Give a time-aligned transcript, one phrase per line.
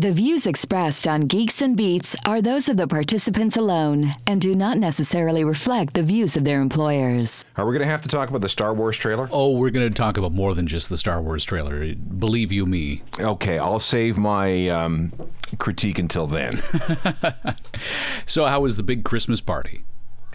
[0.00, 4.54] The views expressed on Geeks and Beats are those of the participants alone and do
[4.54, 7.44] not necessarily reflect the views of their employers.
[7.56, 9.28] Are we going to have to talk about the Star Wars trailer?
[9.32, 11.94] Oh, we're going to talk about more than just the Star Wars trailer.
[11.96, 13.02] Believe you me.
[13.18, 15.12] Okay, I'll save my um,
[15.58, 16.62] critique until then.
[18.26, 19.84] So, how was the big Christmas party?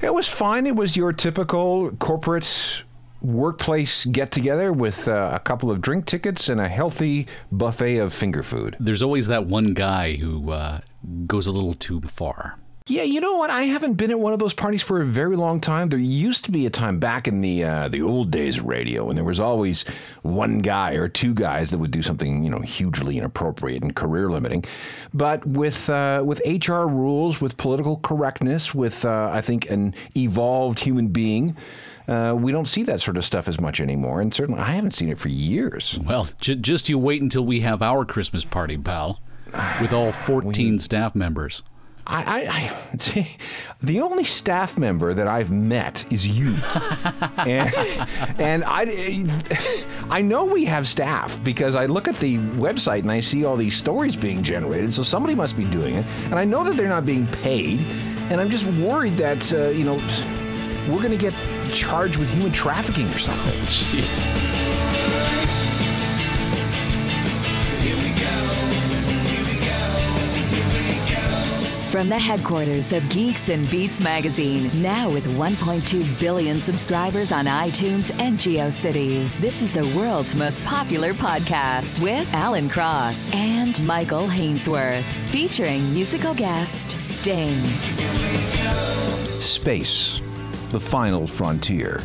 [0.01, 0.65] it was fine.
[0.65, 2.83] It was your typical corporate
[3.23, 8.13] workplace get together with uh, a couple of drink tickets and a healthy buffet of
[8.13, 8.75] finger food.
[8.79, 10.81] There's always that one guy who uh,
[11.25, 12.57] goes a little too far.
[12.87, 13.49] Yeah, you know what?
[13.49, 15.87] I haven't been at one of those parties for a very long time.
[15.87, 19.05] There used to be a time back in the uh, the old days of radio
[19.05, 19.83] when there was always
[20.21, 24.29] one guy or two guys that would do something you know hugely inappropriate and career
[24.29, 24.65] limiting.
[25.13, 30.79] But with uh, with HR rules, with political correctness, with uh, I think an evolved
[30.79, 31.55] human being.
[32.07, 34.91] Uh, we don't see that sort of stuff as much anymore, and certainly I haven't
[34.93, 35.97] seen it for years.
[36.05, 39.19] Well, j- just you wait until we have our Christmas party, pal,
[39.81, 41.63] with all 14 staff members.
[42.05, 42.39] I, I,
[42.93, 43.27] I see,
[43.81, 46.53] the only staff member that I've met is you,
[47.37, 47.73] and,
[48.37, 49.25] and I,
[50.09, 53.55] I know we have staff because I look at the website and I see all
[53.55, 54.93] these stories being generated.
[54.93, 57.79] So somebody must be doing it, and I know that they're not being paid,
[58.29, 59.95] and I'm just worried that uh, you know
[60.89, 61.33] we're going to get
[61.73, 63.59] charged with human trafficking or something.
[63.63, 64.63] Jeez.
[71.93, 78.09] From the headquarters of Geeks and Beats magazine, now with 1.2 billion subscribers on iTunes
[78.19, 85.05] and GeoCities, this is the world's most popular podcast with Alan Cross and Michael Hainsworth,
[85.29, 87.59] featuring musical guest Sting.
[89.39, 90.19] Space,
[90.73, 92.01] the final frontier.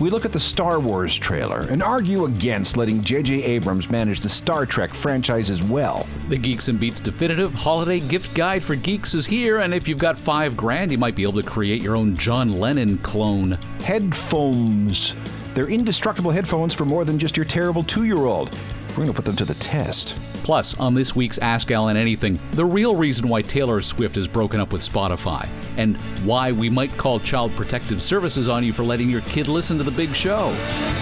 [0.00, 3.42] We look at the Star Wars trailer and argue against letting J.J.
[3.42, 6.06] Abrams manage the Star Trek franchise as well.
[6.30, 9.98] The Geeks and Beats definitive holiday gift guide for geeks is here, and if you've
[9.98, 13.58] got five grand, you might be able to create your own John Lennon clone.
[13.80, 15.14] Headfoams.
[15.54, 18.56] They're indestructible headphones for more than just your terrible two year old.
[18.90, 20.14] We're going to put them to the test.
[20.42, 24.58] Plus, on this week's Ask Alan Anything, the real reason why Taylor Swift has broken
[24.58, 29.08] up with Spotify, and why we might call Child Protective Services on you for letting
[29.08, 30.48] your kid listen to the big show.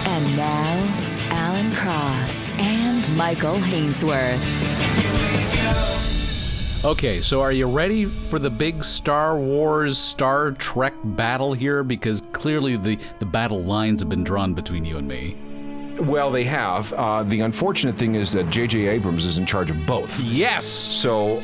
[0.07, 0.97] And now,
[1.31, 4.45] Alan Cross and Michael Hainsworth.
[6.85, 11.83] Okay, so are you ready for the big Star Wars Star Trek battle here?
[11.83, 15.37] Because clearly the, the battle lines have been drawn between you and me.
[16.01, 16.93] Well, they have.
[16.93, 18.87] Uh, the unfortunate thing is that J.J.
[18.87, 20.21] Abrams is in charge of both.
[20.23, 20.65] Yes!
[20.65, 21.43] So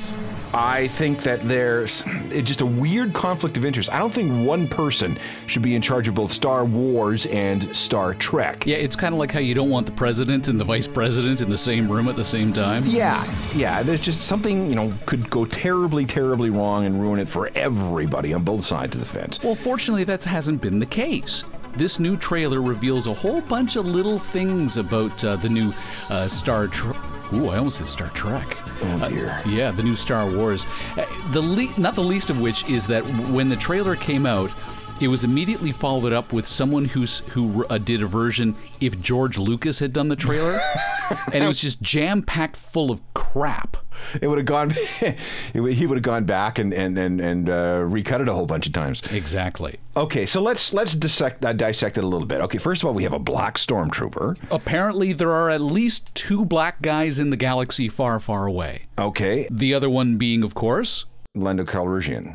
[0.55, 3.93] I think that there's it's just a weird conflict of interest.
[3.93, 8.15] I don't think one person should be in charge of both Star Wars and Star
[8.15, 8.65] Trek.
[8.65, 11.41] Yeah, it's kind of like how you don't want the president and the vice president
[11.41, 12.85] in the same room at the same time.
[12.87, 13.27] Yeah,
[13.57, 13.83] yeah.
[13.83, 18.33] There's just something, you know, could go terribly, terribly wrong and ruin it for everybody
[18.33, 19.43] on both sides of the fence.
[19.43, 21.43] Well, fortunately, that hasn't been the case.
[21.77, 25.73] This new trailer reveals a whole bunch of little things about uh, the new
[26.11, 26.97] uh, Star Trek.
[27.33, 28.57] Ooh, I almost said Star Trek.
[28.83, 29.41] Oh, dear.
[29.47, 30.67] Yeah, the new Star Wars.
[30.97, 34.51] Uh, The le- not the least of which is that when the trailer came out,
[35.01, 39.39] it was immediately followed up with someone who's who uh, did a version if George
[39.39, 40.61] Lucas had done the trailer,
[41.33, 43.77] and it was just jam packed full of crap.
[44.21, 44.73] It would have gone.
[45.01, 48.33] it would- he would have gone back and and and and uh, recut it a
[48.33, 49.03] whole bunch of times.
[49.13, 49.79] Exactly.
[49.97, 52.41] Okay, so let's let's dissect uh, dissect it a little bit.
[52.43, 54.37] Okay, first of all, we have a black stormtrooper.
[54.51, 58.87] Apparently, there are at least two black guys in the galaxy far, far away.
[58.99, 61.05] Okay, The other one being, of course,
[61.35, 62.35] Lando Calrissian.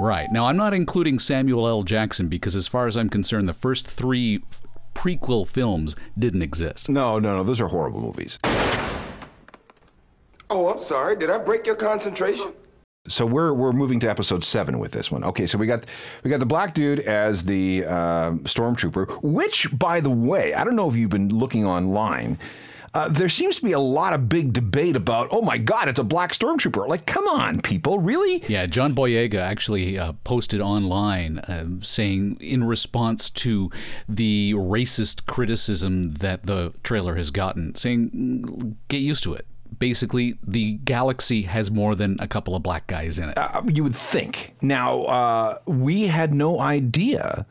[0.00, 0.30] Right.
[0.32, 1.82] Now, I'm not including Samuel L.
[1.82, 4.42] Jackson because, as far as I'm concerned, the first three
[4.94, 6.88] prequel films didn't exist.
[6.88, 8.38] No, no, no, those are horrible movies.
[10.50, 11.16] Oh, I'm sorry.
[11.16, 12.52] Did I break your concentration?
[13.08, 15.24] So we're we're moving to episode seven with this one.
[15.24, 15.84] Okay, so we got
[16.22, 19.22] we got the black dude as the uh, stormtrooper.
[19.22, 22.38] Which, by the way, I don't know if you've been looking online.
[22.92, 25.28] Uh, there seems to be a lot of big debate about.
[25.30, 26.88] Oh my God, it's a black stormtrooper!
[26.88, 28.42] Like, come on, people, really?
[28.48, 33.70] Yeah, John Boyega actually uh, posted online uh, saying, in response to
[34.08, 39.46] the racist criticism that the trailer has gotten, saying, "Mm, get used to it.
[39.78, 43.38] Basically, the galaxy has more than a couple of black guys in it.
[43.38, 44.56] Uh, you would think.
[44.60, 47.46] Now, uh, we had no idea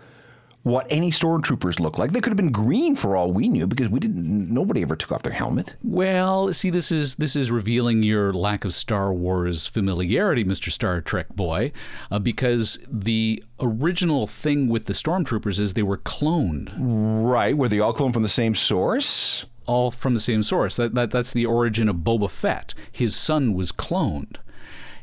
[0.63, 2.11] what any stormtroopers look like.
[2.11, 4.53] They could have been green for all we knew because we didn't.
[4.53, 5.75] Nobody ever took off their helmet.
[5.83, 11.01] Well, see, this is this is revealing your lack of Star Wars familiarity, Mister Star
[11.01, 11.71] Trek boy,
[12.11, 16.73] uh, because the original thing with the stormtroopers is they were cloned.
[16.77, 17.57] Right?
[17.57, 19.45] Were they all cloned from the same source?
[19.65, 20.77] all from the same source.
[20.77, 22.73] That, that that's the origin of Boba Fett.
[22.91, 24.37] His son was cloned.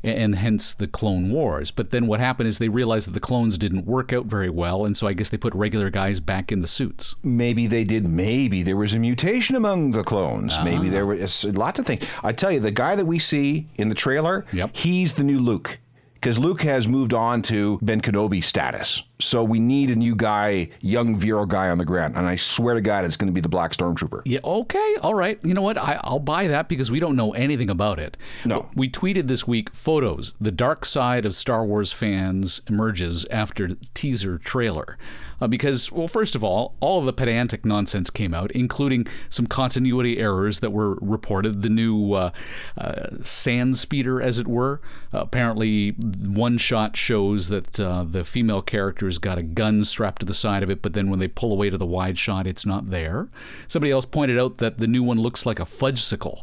[0.07, 1.71] And hence the Clone Wars.
[1.71, 4.85] But then what happened is they realized that the clones didn't work out very well,
[4.85, 7.15] and so I guess they put regular guys back in the suits.
[7.23, 8.07] Maybe they did.
[8.07, 10.55] Maybe there was a mutation among the clones.
[10.59, 10.65] Ah.
[10.65, 12.05] Maybe there was lots of things.
[12.23, 14.77] I tell you, the guy that we see in the trailer, Yep.
[14.77, 15.79] he's the new Luke.
[16.15, 19.03] Because Luke has moved on to Ben Kenobi status.
[19.19, 22.17] So we need a new guy, young virile guy on the ground.
[22.17, 24.23] And I swear to God, it's going to be the Black Stormtrooper.
[24.27, 25.39] Yeah, okay, all right.
[25.43, 25.79] You know what?
[25.79, 28.17] I, I'll buy that because we don't know anything about it.
[28.45, 28.63] No.
[28.63, 30.35] But we tweeted this week photos.
[30.39, 34.99] The dark side of Star Wars fans emerges after teaser trailer.
[35.39, 39.47] Uh, because, well, first of all, all of the pedantic nonsense came out, including some
[39.47, 41.61] continuity errors that were reported.
[41.61, 42.31] The new uh,
[42.79, 44.81] uh, sand speeder, as it were.
[45.13, 48.63] Apparently, one shot shows that uh, the female
[49.07, 51.53] character's got a gun strapped to the side of it, but then when they pull
[51.53, 53.29] away to the wide shot, it's not there.
[53.69, 56.43] Somebody else pointed out that the new one looks like a fudgesicle.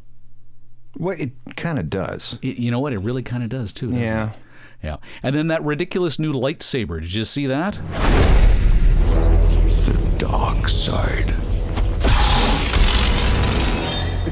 [0.97, 2.39] Well, it kind of does.
[2.41, 2.93] Y- you know what?
[2.93, 3.91] It really kind of does too.
[3.91, 4.29] Yeah.
[4.29, 4.35] it?
[4.81, 4.97] Yeah.
[5.23, 7.01] And then that ridiculous new lightsaber.
[7.01, 7.73] Did you see that?
[9.85, 11.33] The dark side.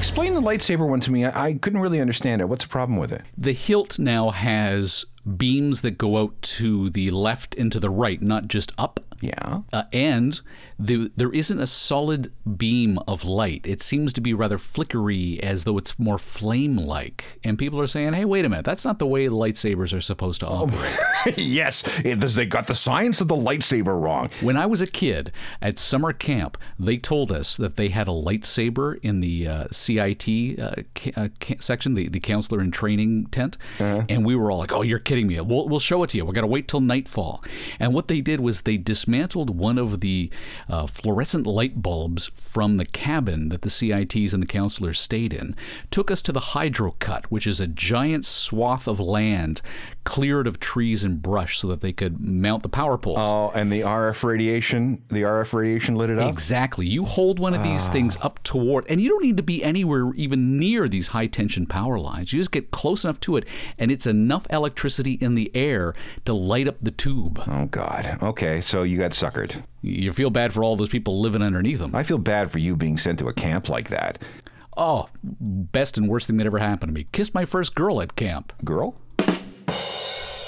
[0.01, 1.25] Explain the lightsaber one to me.
[1.25, 2.45] I, I couldn't really understand it.
[2.45, 3.21] What's the problem with it?
[3.37, 5.05] The hilt now has
[5.37, 8.99] beams that go out to the left and to the right, not just up.
[9.21, 9.61] Yeah.
[9.71, 10.39] Uh, and
[10.79, 13.65] the, there isn't a solid beam of light.
[13.67, 17.39] It seems to be rather flickery, as though it's more flame-like.
[17.43, 18.65] And people are saying, "Hey, wait a minute!
[18.65, 20.97] That's not the way lightsabers are supposed to operate."
[21.37, 21.83] yes.
[22.03, 24.29] It, they got the science of the lightsaber wrong.
[24.41, 25.31] When I was a kid
[25.61, 30.59] at summer camp, they told us that they had a lightsaber in the uh, CIT
[30.59, 33.57] uh, ca- uh, ca- section, the, the counselor in training tent.
[34.09, 35.39] And we were all like, oh, you're kidding me.
[35.41, 36.25] We'll, we'll show it to you.
[36.25, 37.43] We've got to wait till nightfall.
[37.79, 38.77] And what they did was they
[39.11, 40.29] dismantled one of the
[40.69, 45.53] uh, fluorescent light bulbs from the cabin that the CITs and the counselors stayed in,
[45.89, 49.61] took us to the hydro cut, which is a giant swath of land
[50.03, 53.19] cleared of trees and brush so that they could mount the power poles.
[53.21, 56.29] Oh, and the RF radiation, the RF radiation lit it up.
[56.29, 56.87] Exactly.
[56.87, 60.11] You hold one of these things up toward, and you don't need to be anywhere
[60.15, 62.33] even near these high tension power lines.
[62.33, 63.45] You just get close enough to it,
[63.77, 65.93] and it's enough electricity in the air
[66.25, 67.43] to light up the tube.
[67.45, 68.17] Oh God.
[68.23, 69.63] Okay, so you got suckered.
[69.81, 71.95] You feel bad for all those people living underneath them.
[71.95, 74.21] I feel bad for you being sent to a camp like that.
[74.77, 77.07] Oh, best and worst thing that ever happened to me.
[77.11, 78.53] Kissed my first girl at camp.
[78.63, 78.95] Girl?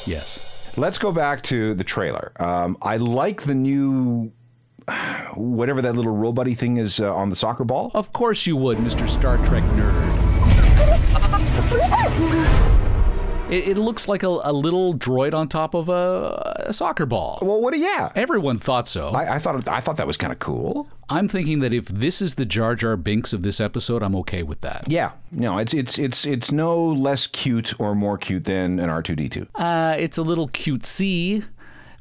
[0.05, 0.71] Yes.
[0.77, 2.31] Let's go back to the trailer.
[2.39, 4.31] Um, I like the new,
[5.33, 7.91] whatever that little robot thing is uh, on the soccer ball.
[7.95, 9.09] Of course you would, Mr.
[9.09, 10.13] Star Trek nerd.
[13.53, 17.39] It, it looks like a, a little droid on top of a, a soccer ball.
[17.41, 17.77] Well, what?
[17.77, 19.09] Yeah, Everyone thought so.
[19.09, 20.87] I, I thought I thought that was kind of cool.
[21.09, 24.41] I'm thinking that if this is the Jar Jar Binks of this episode, I'm okay
[24.43, 24.85] with that.
[24.87, 29.03] Yeah, no, it's it's it's it's no less cute or more cute than an R
[29.03, 29.47] two D two.
[29.55, 31.43] Uh, it's a little cutesy.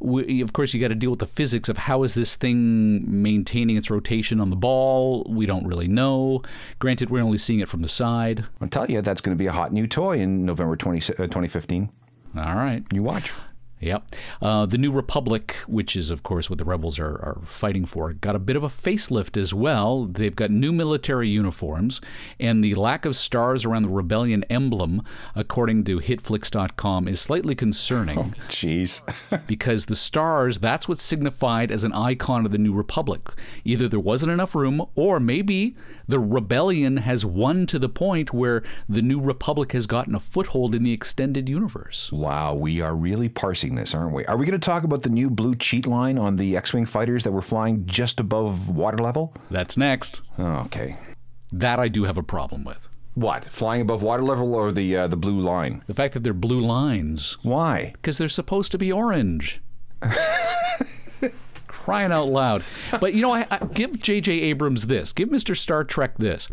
[0.02, 3.04] We, of course, you got to deal with the physics of how is this thing
[3.22, 5.24] maintaining its rotation on the ball.
[5.28, 6.42] We don't really know.
[6.78, 8.44] Granted, we're only seeing it from the side.
[8.60, 11.26] I'll tell you, that's going to be a hot new toy in November 20, uh,
[11.26, 11.88] 2015.
[12.36, 12.82] All right.
[12.92, 13.32] You watch.
[13.82, 14.14] Yep.
[14.40, 18.12] Uh, the New Republic, which is, of course, what the rebels are, are fighting for,
[18.12, 20.06] got a bit of a facelift as well.
[20.06, 22.00] They've got new military uniforms,
[22.38, 25.02] and the lack of stars around the rebellion emblem,
[25.34, 28.36] according to HitFix.com, is slightly concerning.
[28.48, 29.02] Jeez.
[29.48, 33.28] because the stars, that's what signified as an icon of the New Republic.
[33.64, 35.74] Either there wasn't enough room, or maybe
[36.12, 40.74] the rebellion has won to the point where the New Republic has gotten a foothold
[40.74, 42.12] in the extended universe.
[42.12, 44.26] wow, we are really parsing this, aren't we?
[44.26, 47.24] Are we going to talk about the new blue cheat line on the X-wing fighters
[47.24, 49.32] that were flying just above water level?
[49.50, 50.20] That's next.
[50.36, 50.96] Oh, okay.
[51.50, 52.86] That I do have a problem with.
[53.14, 53.46] What?
[53.46, 55.82] Flying above water level or the uh, the blue line?
[55.86, 57.92] The fact that they're blue lines, Why?
[57.94, 59.62] because they're supposed to be orange.
[61.82, 62.62] Crying out loud.
[63.00, 64.32] But you know, I, I give J.J.
[64.32, 65.12] Abrams this.
[65.12, 65.56] Give Mr.
[65.56, 66.46] Star Trek this.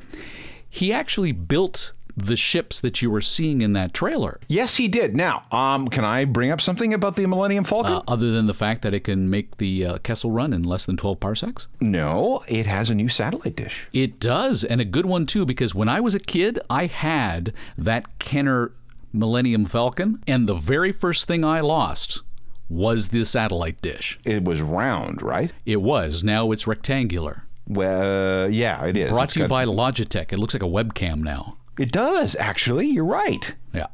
[0.67, 4.39] He actually built the ships that you were seeing in that trailer.
[4.47, 5.15] Yes, he did.
[5.15, 7.93] Now, um, can I bring up something about the Millennium Falcon?
[7.93, 10.85] Uh, other than the fact that it can make the uh, Kessel run in less
[10.85, 11.67] than 12 parsecs?
[11.79, 13.87] no, it has a new satellite dish.
[13.93, 17.53] It does, and a good one too, because when I was a kid, I had
[17.77, 18.71] that Kenner
[19.13, 22.21] Millennium Falcon, and the very first thing I lost
[22.69, 24.19] was the satellite dish.
[24.23, 25.51] It was round, right?
[25.65, 26.23] It was.
[26.23, 27.43] Now it's rectangular.
[27.67, 29.11] Well, uh, yeah, it is.
[29.11, 30.31] Brought It's to you by Logitech.
[30.31, 31.57] It looks like a webcam now.
[31.77, 32.87] It does actually.
[32.87, 33.53] You're right.
[33.73, 33.87] Yeah.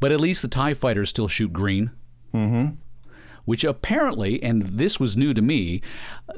[0.00, 1.90] But at least the TIE fighters still shoot green.
[2.34, 2.74] Mm-hmm.
[3.46, 5.80] which apparently, and this was new to me,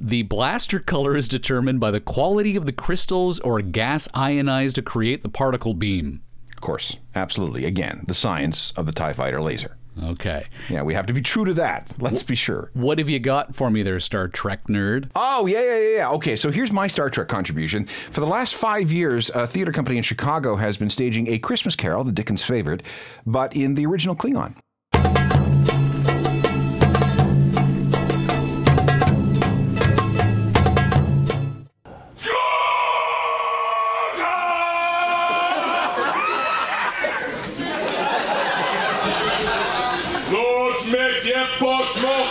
[0.01, 4.83] the blaster color is determined by the quality of the crystals or gas ionized to
[4.83, 6.23] create the particle beam.
[6.53, 7.65] Of course, absolutely.
[7.65, 9.77] Again, the science of the TIE fighter laser.
[10.03, 10.47] Okay.
[10.69, 11.91] Yeah, we have to be true to that.
[11.99, 12.71] Let's be sure.
[12.75, 15.11] What have you got for me there, Star Trek nerd?
[15.15, 16.11] Oh, yeah, yeah, yeah, yeah.
[16.11, 17.87] Okay, so here's my Star Trek contribution.
[18.11, 21.75] For the last five years, a theater company in Chicago has been staging A Christmas
[21.75, 22.83] Carol, the Dickens favorite,
[23.27, 24.55] but in the original Klingon.
[40.85, 42.29] Låt mig på smock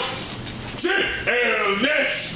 [0.77, 2.33] till Elnish!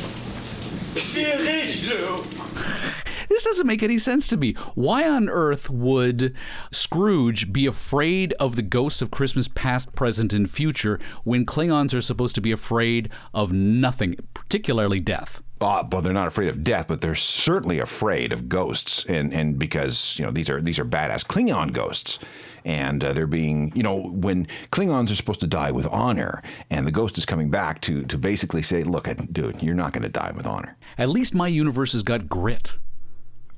[3.29, 4.53] This doesn't make any sense to me.
[4.75, 6.35] Why on earth would
[6.71, 12.01] Scrooge be afraid of the ghosts of Christmas past, present, and future when Klingons are
[12.01, 15.41] supposed to be afraid of nothing, particularly death?
[15.61, 19.57] Uh, well, they're not afraid of death, but they're certainly afraid of ghosts, and and
[19.57, 22.19] because you know these are these are badass Klingon ghosts,
[22.65, 26.87] and uh, they're being you know when Klingons are supposed to die with honor, and
[26.87, 30.09] the ghost is coming back to to basically say, look, dude, you're not going to
[30.09, 30.77] die with honor.
[30.97, 32.77] At least my universe has got grit.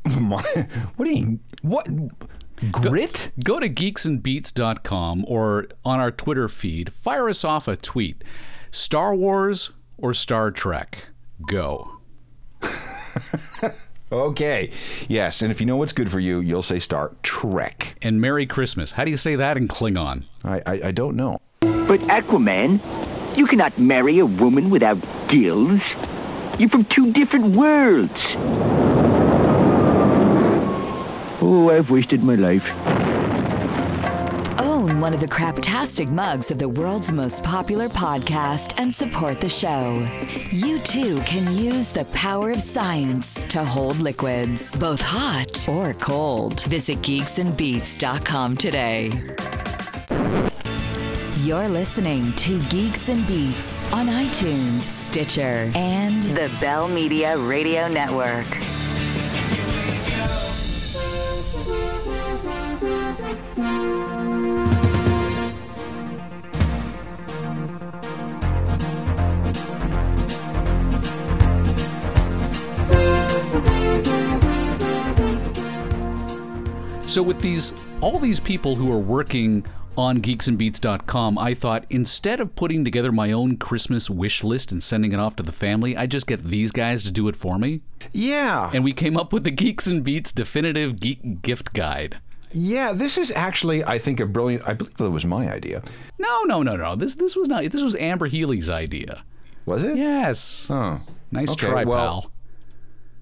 [0.19, 0.45] what
[0.99, 1.87] do you mean what
[2.71, 3.31] grit?
[3.43, 8.23] Go to geeksandbeats.com or on our Twitter feed, fire us off a tweet.
[8.71, 11.09] Star Wars or Star Trek?
[11.47, 11.99] Go.
[14.11, 14.69] Okay,
[15.07, 17.95] yes, and if you know what's good for you, you'll say Star Trek.
[18.03, 18.91] And Merry Christmas.
[18.91, 20.25] How do you say that in Klingon?
[20.43, 21.39] I I, I don't know.
[21.61, 22.79] But Aquaman,
[23.35, 24.97] you cannot marry a woman without
[25.27, 25.81] gills.
[26.59, 28.13] You're from two different worlds.
[31.41, 32.63] Oh, I've wasted my life.
[34.85, 39.49] Own one of the craptastic mugs of the world's most popular podcast and support the
[39.49, 40.05] show.
[40.51, 46.61] You too can use the power of science to hold liquids, both hot or cold.
[46.65, 49.11] Visit geeksandbeats.com today.
[51.37, 58.45] You're listening to Geeks and Beats on iTunes, Stitcher, and the Bell Media Radio Network.
[77.15, 79.65] So with these all these people who are working
[79.97, 85.13] on geeksandbeats.com, I thought instead of putting together my own Christmas wish list and sending
[85.13, 87.79] it off to the family, I just get these guys to do it for me.
[88.11, 92.19] Yeah, And we came up with the Geeks and Beats definitive geek gift guide.
[92.51, 92.91] yeah.
[92.91, 94.67] This is actually, I think, a brilliant.
[94.67, 95.83] I believe it was my idea.
[96.19, 96.97] No, no, no, no.
[96.97, 99.23] This this was not this was Amber Healy's idea.
[99.65, 99.95] Was it?
[99.95, 100.67] Yes.
[100.69, 100.99] Oh.
[101.31, 102.31] Nice Okay, try, well- pal.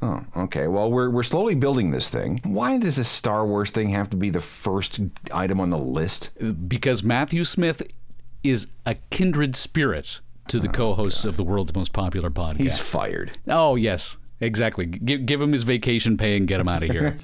[0.04, 0.68] Oh, okay.
[0.68, 2.42] Well, we're we're slowly building this thing.
[2.44, 5.00] Why does this Star Wars thing have to be the first
[5.32, 6.30] item on the list?
[6.42, 7.82] Uh, because Matthew Smith
[8.44, 10.20] is a kindred spirit
[10.50, 12.58] to the oh, co-host of the world's most popular podcast.
[12.58, 13.38] He's fired.
[13.48, 14.86] Oh yes, exactly.
[14.86, 17.18] Give, give him his vacation pay and get him out of here.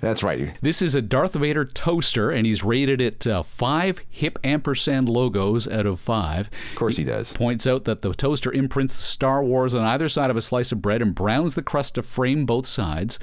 [0.00, 0.58] That's right.
[0.62, 5.68] this is a Darth Vader toaster, and he's rated it uh, five hip ampersand logos
[5.68, 6.50] out of five.
[6.72, 7.32] Of course he does.
[7.32, 10.82] Points out that the toaster imprints Star Wars on either side of a slice of
[10.82, 13.18] bread and browns the crust to frame both sides,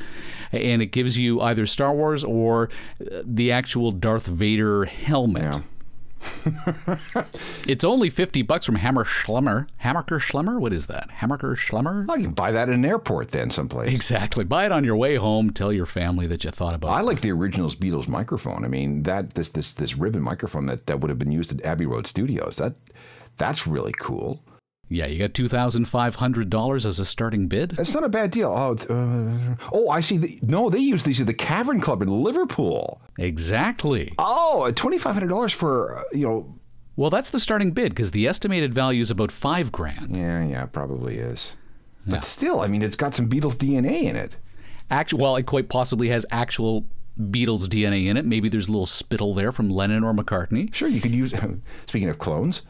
[0.52, 2.70] and it gives you either Star Wars or
[3.02, 5.44] uh, the actual Darth Vader helmet.
[5.44, 5.62] Yeah.
[7.68, 9.68] It's only 50 bucks from Hammer Schlemmer.
[9.84, 10.60] Hammacher Schlemmer?
[10.60, 11.10] What is that?
[11.10, 12.06] Hammacher Schlemmer?
[12.06, 13.94] Well, you can buy that in an airport then someplace.
[13.94, 14.44] Exactly.
[14.44, 15.50] Buy it on your way home.
[15.52, 17.04] Tell your family that you thought about I it.
[17.04, 18.64] like the originals Beatles microphone.
[18.64, 21.66] I mean, that this this this ribbon microphone that, that would have been used at
[21.66, 22.58] Abbey Road Studios.
[22.58, 22.76] That
[23.38, 24.42] that's really cool.
[24.88, 27.72] Yeah, you got $2,500 as a starting bid?
[27.72, 28.50] That's not a bad deal.
[28.50, 30.18] Oh, uh, oh, I see.
[30.18, 33.02] The, no, they use these at the Cavern Club in Liverpool.
[33.18, 34.14] Exactly.
[34.20, 36.60] Oh, twenty five hundred dollars for uh, you know.
[36.98, 40.16] Well, that's the starting bid because the estimated value is about five grand.
[40.16, 41.52] Yeah, yeah, probably is.
[42.06, 42.16] Yeah.
[42.16, 44.36] But still, I mean, it's got some Beatles DNA in it.
[44.90, 46.86] Actual, well, it quite possibly has actual
[47.20, 48.26] Beatles DNA in it.
[48.26, 50.74] Maybe there's a little spittle there from Lennon or McCartney.
[50.74, 51.34] Sure, you could use.
[51.88, 52.62] Speaking of clones,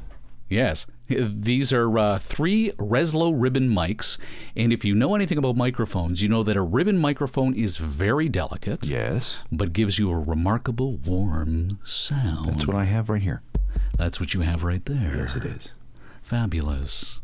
[0.48, 0.86] Yes.
[1.07, 4.17] These are uh, three Reslo ribbon mics.
[4.55, 8.29] And if you know anything about microphones, you know that a ribbon microphone is very
[8.29, 12.50] delicate, yes, but gives you a remarkable warm sound.
[12.50, 13.41] that's what I have right here.
[13.97, 15.15] That's what you have right there.
[15.15, 15.69] Yes, it is.
[16.21, 17.19] Fabulous.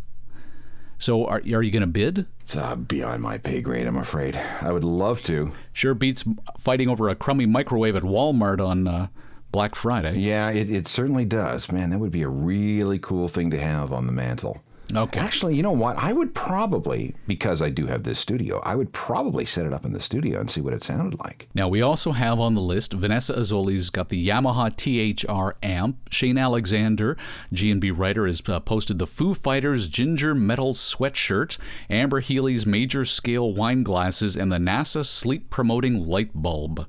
[1.00, 2.27] So, are, are you going to bid?
[2.41, 4.39] It's uh, beyond my pay grade, I'm afraid.
[4.61, 5.51] I would love to.
[5.73, 6.23] Sure beats
[6.59, 9.07] fighting over a crummy microwave at Walmart on uh,
[9.51, 10.17] Black Friday.
[10.17, 11.72] Yeah, it, it certainly does.
[11.72, 14.62] Man, that would be a really cool thing to have on the mantle.
[14.96, 15.20] Okay.
[15.20, 15.98] Actually, you know what?
[15.98, 19.86] I would probably, because I do have this studio, I would probably set it up
[19.86, 21.48] in the studio and see what it sounded like.
[21.53, 25.98] Now, we also have on the list Vanessa Azzoli's got the Yamaha THR amp.
[26.12, 27.17] Shane Alexander,
[27.53, 31.58] G&B writer, has uh, posted the Foo Fighters Ginger Metal sweatshirt,
[31.89, 36.86] Amber Healy's major scale wine glasses, and the NASA sleep promoting light bulb.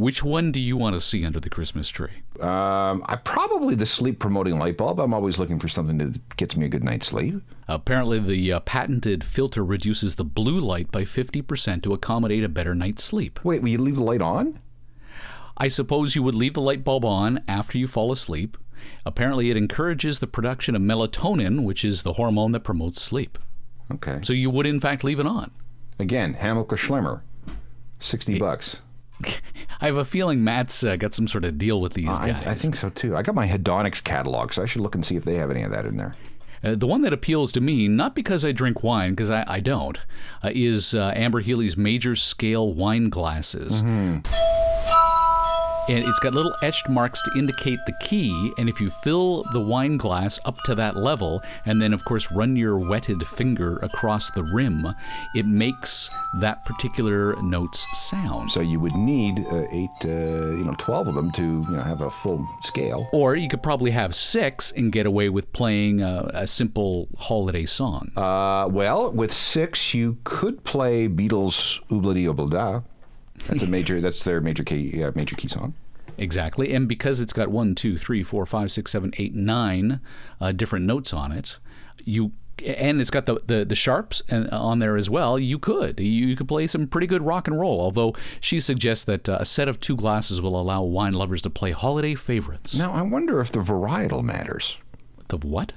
[0.00, 2.22] Which one do you want to see under the Christmas tree?
[2.40, 4.98] Um, I probably the sleep promoting light bulb.
[4.98, 7.42] I'm always looking for something that gets me a good night's sleep.
[7.68, 12.74] Apparently, the uh, patented filter reduces the blue light by 50% to accommodate a better
[12.74, 13.44] night's sleep.
[13.44, 14.58] Wait, will you leave the light on?
[15.58, 18.56] I suppose you would leave the light bulb on after you fall asleep.
[19.04, 23.38] Apparently, it encourages the production of melatonin, which is the hormone that promotes sleep.
[23.92, 24.20] Okay.
[24.22, 25.50] So you would, in fact, leave it on.
[25.98, 27.20] Again, Hammacher Schlemmer,
[27.98, 28.78] sixty bucks.
[29.80, 32.46] I have a feeling Matt's uh, got some sort of deal with these I, guys.
[32.46, 33.16] I think so too.
[33.16, 35.62] I got my hedonics catalog, so I should look and see if they have any
[35.62, 36.16] of that in there.
[36.62, 39.60] Uh, the one that appeals to me, not because I drink wine, because I, I
[39.60, 39.98] don't,
[40.44, 43.80] uh, is uh, Amber Healy's major scale wine glasses.
[45.90, 48.52] And it's got little etched marks to indicate the key.
[48.58, 52.30] And if you fill the wine glass up to that level, and then, of course,
[52.30, 54.86] run your wetted finger across the rim,
[55.34, 58.52] it makes that particular note's sound.
[58.52, 61.82] So you would need uh, eight, uh, you know, twelve of them to you know
[61.82, 63.08] have a full scale.
[63.12, 67.66] Or you could probably have six and get away with playing a, a simple holiday
[67.66, 68.12] song.
[68.16, 72.82] Uh, well, with six, you could play Beatles "Ob-La-Di, Ob-La-Da."
[73.48, 74.00] That's a major.
[74.00, 75.74] that's their major key, uh, major key song.
[76.18, 76.74] Exactly.
[76.74, 80.00] And because it's got one, two, three, four, five, six, seven, eight, nine
[80.40, 81.58] uh, different notes on it,
[82.04, 82.32] you
[82.66, 85.38] and it's got the, the, the sharps and- on there as well.
[85.38, 87.80] You could you, you could play some pretty good rock and roll.
[87.80, 91.50] Although she suggests that uh, a set of two glasses will allow wine lovers to
[91.50, 92.74] play holiday favorites.
[92.74, 94.76] Now, I wonder if the varietal matters.
[95.28, 95.72] The what?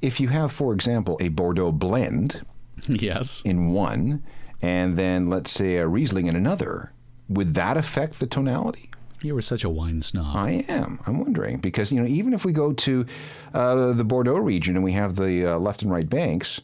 [0.00, 2.46] If you have, for example, a Bordeaux blend
[2.88, 3.42] yes.
[3.44, 4.22] in one,
[4.62, 6.92] and then let's say a Riesling in another,
[7.34, 8.90] would that affect the tonality?
[9.22, 10.36] You were such a wine snob.
[10.36, 10.98] I am.
[11.06, 13.06] I'm wondering because you know even if we go to
[13.54, 16.60] uh, the Bordeaux region and we have the uh, left and right banks,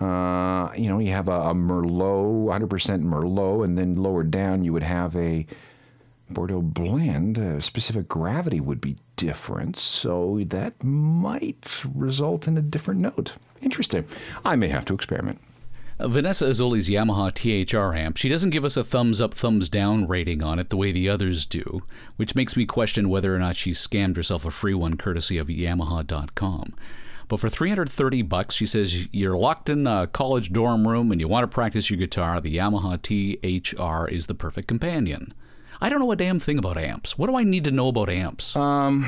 [0.00, 4.72] uh, you know you have a, a Merlot, 100% Merlot, and then lower down you
[4.72, 5.46] would have a
[6.30, 7.38] Bordeaux blend.
[7.38, 13.32] Uh, specific gravity would be different, so that might result in a different note.
[13.62, 14.04] Interesting.
[14.44, 15.40] I may have to experiment.
[16.00, 20.42] Vanessa Azzoli's Yamaha THR amp, she doesn't give us a thumbs up, thumbs down rating
[20.44, 21.82] on it the way the others do,
[22.16, 25.48] which makes me question whether or not she scammed herself a free one courtesy of
[25.48, 26.74] Yamaha.com.
[27.26, 31.26] But for 330 bucks, she says you're locked in a college dorm room and you
[31.28, 35.34] want to practice your guitar, the Yamaha THR is the perfect companion.
[35.80, 37.18] I don't know a damn thing about amps.
[37.18, 38.54] What do I need to know about amps?
[38.56, 39.04] Um,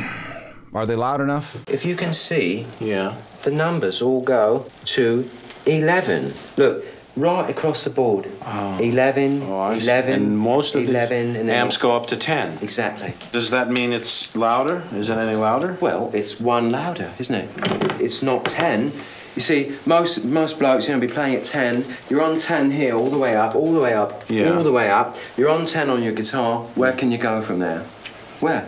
[0.74, 1.68] are they loud enough?
[1.68, 3.14] If you can see, Yeah.
[3.44, 5.28] the numbers all go to
[5.66, 6.34] 11.
[6.56, 6.84] Look,
[7.16, 8.26] right across the board.
[8.46, 12.58] 11, Oh, 11, And most of 11, and then amps go up to 10.
[12.62, 13.14] Exactly.
[13.32, 14.82] Does that mean it's louder?
[14.94, 15.76] Is it any louder?
[15.80, 17.48] Well, it's one louder, isn't it?
[18.00, 18.92] It's not 10.
[19.36, 21.84] You see, most most blokes, gonna be playing at 10.
[22.08, 24.56] You're on 10 here, all the way up, all the way up, Yeah.
[24.56, 25.16] all the way up.
[25.36, 26.62] You're on 10 on your guitar.
[26.74, 27.82] Where can you go from there?
[28.40, 28.64] Where?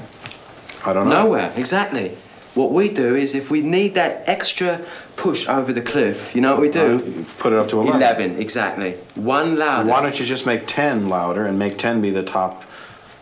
[0.87, 1.24] I don't know.
[1.24, 2.16] Nowhere, exactly.
[2.55, 4.81] What we do is if we need that extra
[5.16, 7.25] push over the cliff, you know what we do?
[7.38, 8.01] Put it up to 11.
[8.01, 8.92] 11, exactly.
[9.14, 9.88] One louder.
[9.88, 12.64] Why don't you just make 10 louder and make 10 be the top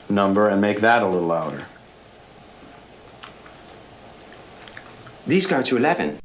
[0.08, 1.66] number and make that a little louder?
[5.26, 6.18] These go to 11.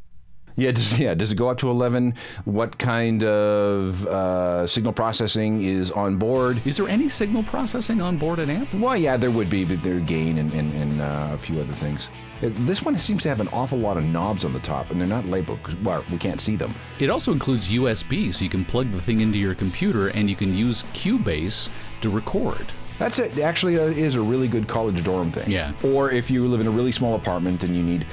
[0.57, 1.13] Yeah, does, yeah.
[1.13, 2.13] Does it go up to 11?
[2.45, 6.65] What kind of uh, signal processing is on board?
[6.65, 8.73] Is there any signal processing on board an amp?
[8.73, 11.73] Well, yeah, there would be, but there gain and, and, and uh, a few other
[11.73, 12.07] things.
[12.41, 15.07] This one seems to have an awful lot of knobs on the top, and they're
[15.07, 16.73] not labeled because well, we can't see them.
[16.99, 20.35] It also includes USB, so you can plug the thing into your computer and you
[20.35, 21.69] can use Cubase
[22.01, 22.67] to record.
[22.99, 23.39] That's it.
[23.39, 25.49] Actually, uh, is a really good college dorm thing.
[25.49, 25.73] Yeah.
[25.83, 28.05] Or if you live in a really small apartment and you need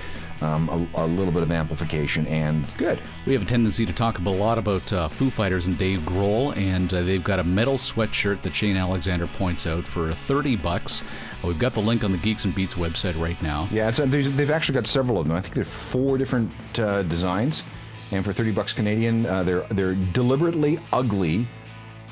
[0.43, 3.01] um, a, a little bit of amplification, and good.
[3.27, 6.57] We have a tendency to talk a lot about uh, Foo Fighters and Dave Grohl,
[6.57, 11.03] and uh, they've got a metal sweatshirt that Shane Alexander points out for 30 bucks.
[11.43, 13.69] Uh, We've got the link on the Geeks and Beats website right now.
[13.71, 15.37] Yeah, it's, uh, they've actually got several of them.
[15.37, 17.65] I think there's four different uh, designs,
[18.11, 21.47] and for 30 bucks Canadian, uh, they're they're deliberately ugly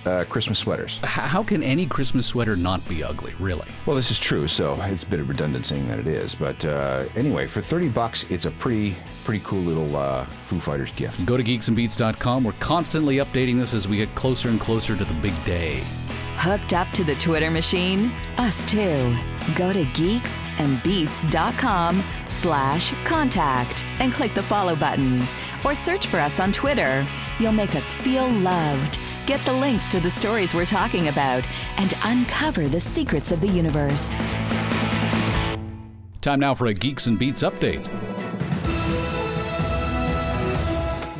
[0.07, 0.99] uh, Christmas sweaters.
[1.03, 3.69] How can any Christmas sweater not be ugly, really?
[3.87, 6.35] Well, this is true, so it's a bit of redundant saying that it is.
[6.35, 10.93] But uh, anyway, for 30 bucks, it's a pretty pretty cool little uh, Foo Fighters
[10.93, 11.25] gift.
[11.27, 12.43] Go to geeksandbeats.com.
[12.43, 15.83] We're constantly updating this as we get closer and closer to the big day.
[16.37, 18.11] Hooked up to the Twitter machine?
[18.39, 19.15] Us too.
[19.55, 25.23] Go to geeksandbeats.com slash contact and click the follow button.
[25.65, 27.07] Or search for us on Twitter.
[27.39, 28.99] You'll make us feel loved,
[29.31, 31.45] get the links to the stories we're talking about,
[31.77, 34.11] and uncover the secrets of the universe.
[36.21, 37.87] Time now for a Geeks and Beats update.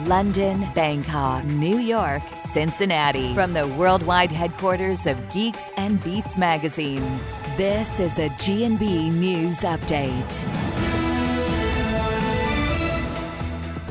[0.09, 3.33] London, Bangkok, New York, Cincinnati.
[3.33, 7.21] From the worldwide headquarters of Geeks and Beats magazine.
[7.57, 10.70] This is a G&B News Update.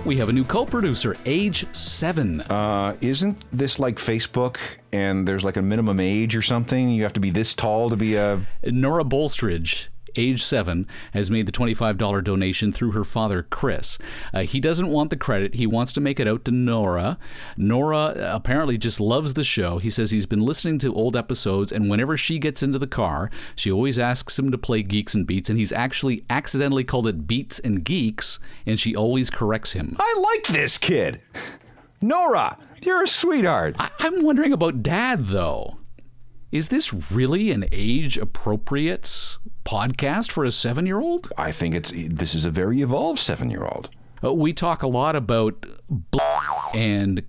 [0.10, 2.42] We have a new co-producer, age seven.
[2.42, 4.58] Uh, isn't this like Facebook
[4.92, 6.90] and there's like a minimum age or something?
[6.90, 8.42] You have to be this tall to be a.
[8.64, 9.90] Nora Bolstridge,
[10.20, 13.98] age seven, has made the $25 donation through her father, Chris.
[14.34, 15.56] Uh, he doesn't want the credit.
[15.56, 17.18] He wants to make it out to Nora.
[17.58, 19.78] Nora uh, apparently just loves the show.
[19.78, 23.32] He says he's been listening to old episodes, and whenever she gets into the car,
[23.56, 27.26] she always asks him to play Geeks and Beats, and he's actually accidentally called it
[27.28, 29.96] Beats and Geeks, and she always corrects him.
[30.00, 31.22] I like this kid.
[32.02, 33.76] Nora, you're a sweetheart.
[33.80, 35.78] I- I'm wondering about Dad, though.
[36.52, 39.38] Is this really an age appropriate
[39.70, 41.32] podcast for a seven year old?
[41.38, 43.90] I think it's this is a very evolved seven year old.
[44.24, 45.64] Uh, we talk a lot about
[46.74, 47.24] and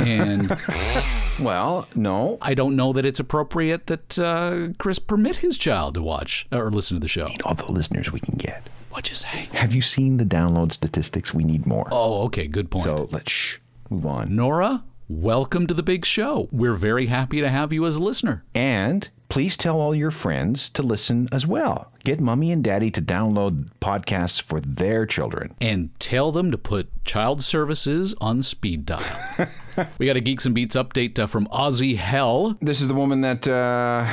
[0.00, 0.56] and
[1.40, 2.38] Well, no.
[2.40, 6.70] I don't know that it's appropriate that uh, Chris permit his child to watch or
[6.70, 7.26] listen to the show.
[7.26, 8.62] Need All the listeners we can get.
[8.90, 9.48] What'd you say?
[9.52, 11.34] Have you seen the download statistics?
[11.34, 11.88] We need more.
[11.90, 12.84] Oh, okay, good point.
[12.84, 13.58] So let's shh,
[13.90, 14.34] move on.
[14.34, 16.48] Nora, welcome to the big show.
[16.52, 18.44] We're very happy to have you as a listener.
[18.54, 21.92] And please tell all your friends to listen as well.
[22.04, 25.54] Get mommy and daddy to download podcasts for their children.
[25.60, 29.02] And tell them to put child services on speed dial.
[29.98, 32.56] we got a Geeks and Beats update uh, from Aussie Hell.
[32.60, 34.04] This is the woman that uh,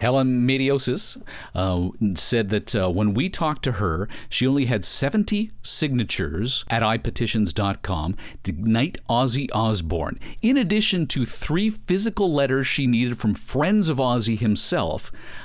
[0.00, 1.20] Helen Mediosis
[1.54, 6.82] uh, said that uh, when we talked to her, she only had 70 signatures at
[6.82, 13.90] iPetitions.com to knight Ozzy Osbourne, in addition to three physical letters she needed from friends
[13.90, 14.53] of Ozzy himself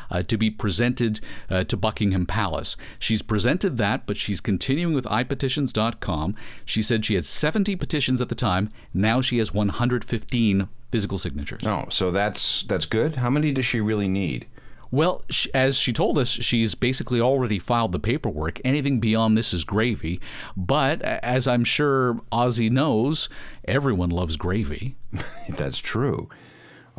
[0.10, 1.20] uh, to be presented
[1.50, 2.76] uh, to Buckingham Palace.
[2.98, 6.36] She's presented that, but she's continuing with iPetitions.com.
[6.66, 8.72] She said she had 70 petitions at the time.
[8.94, 11.62] Now she has 115 physical signatures.
[11.66, 13.18] Oh, so that's that's good.
[13.18, 14.48] How many does she really need?
[14.92, 18.60] Well, as she told us, she's basically already filed the paperwork.
[18.66, 20.20] Anything beyond this is gravy.
[20.58, 23.30] But as I'm sure Ozzy knows,
[23.66, 24.96] everyone loves gravy.
[25.50, 26.30] That's true.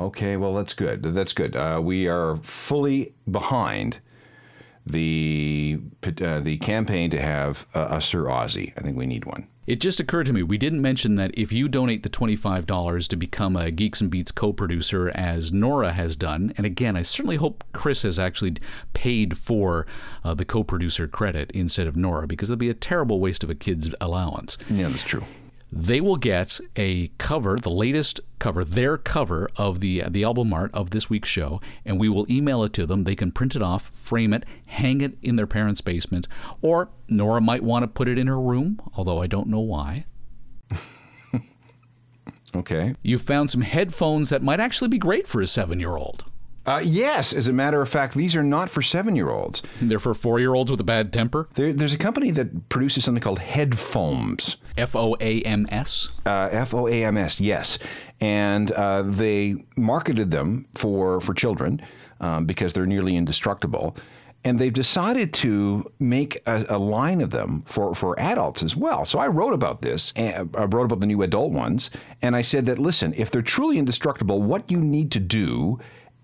[0.01, 1.03] Okay, well that's good.
[1.03, 1.55] That's good.
[1.55, 4.01] Uh, we are fully behind
[4.87, 8.73] the uh, the campaign to have uh, a Sir Ozzy.
[8.79, 9.47] I think we need one.
[9.67, 13.17] It just occurred to me we didn't mention that if you donate the $25 to
[13.17, 17.37] become a Geeks and Beats co producer, as Nora has done, and again, I certainly
[17.37, 18.57] hope Chris has actually
[18.95, 19.87] paid for
[20.25, 23.51] uh, the co producer credit instead of Nora, because it'd be a terrible waste of
[23.51, 24.57] a kid's allowance.
[24.69, 25.25] Yeah, that's true.
[25.73, 30.71] They will get a cover, the latest cover, their cover of the the album art
[30.75, 33.05] of this week's show, and we will email it to them.
[33.05, 36.27] They can print it off, frame it, hang it in their parents' basement,
[36.61, 40.07] or Nora might want to put it in her room, although I don't know why.
[42.55, 42.95] Okay.
[43.03, 46.25] You found some headphones that might actually be great for a seven-year-old.
[46.67, 49.63] Uh, yes, as a matter of fact, these are not for seven-year-olds.
[49.81, 51.49] They're for four-year-olds with a bad temper.
[51.55, 54.57] There, there's a company that produces something called Headfoams.
[54.77, 56.11] F O A M S.
[56.27, 57.79] Uh, F O A M S, yes.
[58.21, 61.81] And uh, they marketed them for, for children
[62.21, 63.97] um, because they're nearly indestructible.
[64.45, 69.05] And they've decided to make a, a line of them for, for adults as well.
[69.05, 70.13] So I wrote about this.
[70.17, 71.91] And I wrote about the new adult ones.
[72.23, 75.79] And I said that, listen, if they're truly indestructible, what you need to do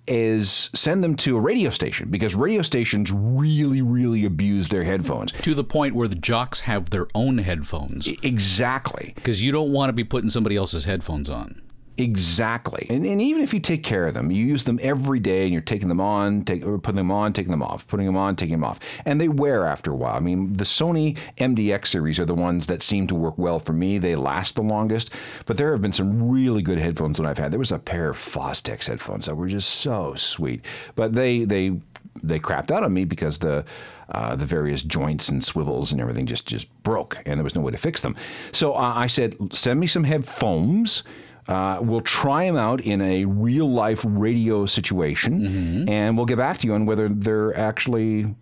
[0.07, 5.33] is send them to a radio station because radio stations really, really abuse their headphones.
[5.33, 8.09] To the point where the jocks have their own headphones.
[8.23, 9.13] Exactly.
[9.15, 11.61] Because you don't want to be putting somebody else's headphones on.
[11.99, 12.87] Exactly.
[12.91, 15.53] And, and even if you take care of them, you use them every day and
[15.53, 18.53] you're taking them on, take, putting them on, taking them off, putting them on, taking
[18.53, 18.79] them off.
[19.07, 20.15] And they wear after a while.
[20.15, 23.73] I mean, the Sony MDX series are the ones that seem to work well for
[23.73, 23.97] me.
[23.97, 25.11] They last the longest.
[25.47, 27.51] But there have been some really good headphones that I've had.
[27.51, 30.63] There was a pair of Fostex headphones that were just so sweet.
[30.97, 31.81] But they, they,
[32.23, 33.65] they crapped out on me because the
[34.09, 37.61] uh, the various joints and swivels and everything just just broke, and there was no
[37.61, 38.15] way to fix them.
[38.53, 41.03] So uh, I said, send me some headphones.
[41.49, 46.59] Uh, we'll try them out in a real life radio situation, and we'll get back
[46.59, 48.35] to you on whether they're actually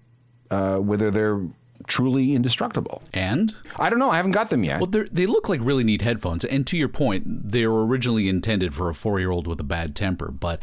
[0.51, 1.41] uh, whether they're
[1.87, 3.03] truly indestructible.
[3.13, 4.11] And I don't know.
[4.11, 4.81] I haven't got them yet.
[4.81, 6.45] Well, they're- look like really neat headphones.
[6.45, 9.65] And to your point, they were originally intended for a four year old with a
[9.65, 10.63] bad temper, but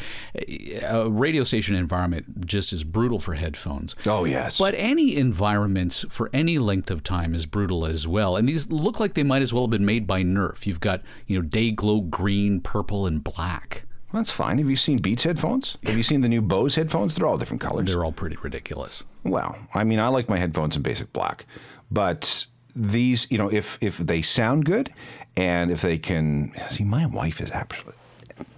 [0.83, 3.95] a radio station environment just is brutal for headphones.
[4.05, 4.57] oh yes.
[4.57, 8.35] But any environment for any length of time is brutal as well.
[8.35, 10.65] And these look like they might as well have been made by Nerf.
[10.65, 13.83] You've got, you know, day glow green, purple, and black.
[14.13, 14.57] That's fine.
[14.57, 15.77] Have you seen Beats headphones?
[15.85, 17.15] Have you seen the new Bose headphones?
[17.15, 17.87] They're all different colors.
[17.87, 19.03] They're all pretty ridiculous.
[19.23, 21.45] Well, I mean, I like my headphones in basic black,
[21.89, 22.45] but
[22.75, 24.93] these, you know, if if they sound good
[25.37, 27.95] and if they can see, my wife is absolutely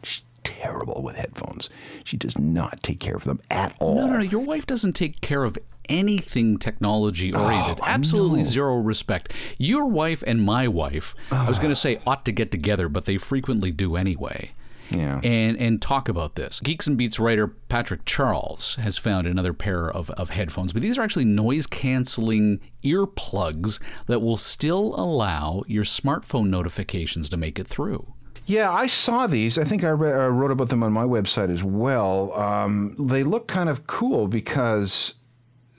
[0.04, 1.70] she's terrible with headphones.
[2.04, 3.96] She does not take care of them at all.
[3.96, 4.24] No, no, no.
[4.24, 5.58] Your wife doesn't take care of
[5.90, 7.80] anything technology oriented.
[7.82, 8.46] Oh, Absolutely know.
[8.48, 9.34] zero respect.
[9.58, 11.62] Your wife and my wife, I was oh.
[11.62, 14.52] going to say ought to get together, but they frequently do anyway.
[14.92, 15.22] Yeah.
[15.24, 16.60] And and talk about this.
[16.60, 20.98] Geeks and Beats writer Patrick Charles has found another pair of, of headphones, but these
[20.98, 27.68] are actually noise canceling earplugs that will still allow your smartphone notifications to make it
[27.68, 28.14] through.
[28.46, 29.58] Yeah, I saw these.
[29.58, 32.34] I think I re- uh, wrote about them on my website as well.
[32.34, 35.14] Um, they look kind of cool because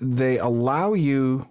[0.01, 1.47] they allow you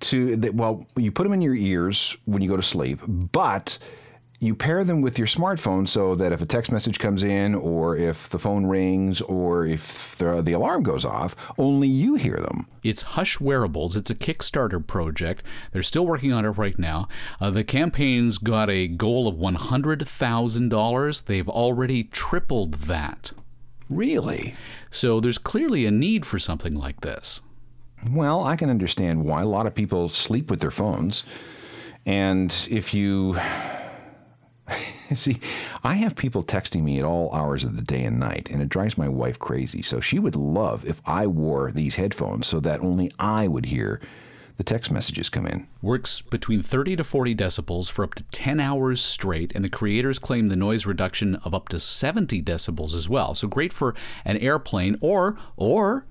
[0.00, 3.78] to, they, well, you put them in your ears when you go to sleep, but
[4.40, 7.96] you pair them with your smartphone so that if a text message comes in or
[7.96, 12.68] if the phone rings or if the, the alarm goes off, only you hear them.
[12.84, 13.96] It's Hush Wearables.
[13.96, 15.42] It's a Kickstarter project.
[15.72, 17.08] They're still working on it right now.
[17.40, 21.24] Uh, the campaign's got a goal of $100,000.
[21.24, 23.32] They've already tripled that.
[23.90, 24.54] Really?
[24.92, 27.40] So there's clearly a need for something like this.
[28.08, 31.24] Well, I can understand why a lot of people sleep with their phones.
[32.06, 33.36] And if you
[35.14, 35.40] see,
[35.82, 38.68] I have people texting me at all hours of the day and night, and it
[38.68, 39.82] drives my wife crazy.
[39.82, 44.00] So she would love if I wore these headphones so that only I would hear
[44.58, 45.68] the text messages come in.
[45.80, 50.18] Works between 30 to 40 decibels for up to 10 hours straight, and the creators
[50.18, 53.34] claim the noise reduction of up to 70 decibels as well.
[53.36, 53.94] So great for
[54.24, 56.06] an airplane or or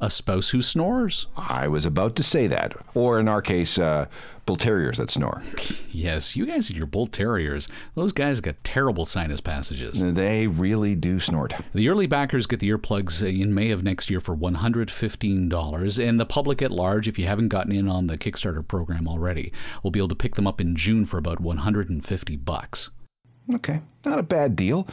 [0.00, 1.26] a spouse who snores.
[1.36, 2.74] I was about to say that.
[2.94, 4.06] Or in our case, uh,
[4.44, 5.42] bull terriers that snore.
[5.96, 7.68] Yes, you guys and your bull terriers.
[7.94, 9.98] Those guys got terrible sinus passages.
[9.98, 11.54] They really do snort.
[11.72, 16.26] The early backers get the earplugs in May of next year for $115, and the
[16.26, 20.00] public at large, if you haven't gotten in on the Kickstarter program already, will be
[20.00, 22.90] able to pick them up in June for about 150 bucks.
[23.54, 24.86] Okay, not a bad deal.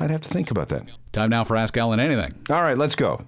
[0.00, 0.82] I'd have to think about that.
[1.12, 2.34] Time now for Ask Alan Anything.
[2.50, 3.24] All right, let's go.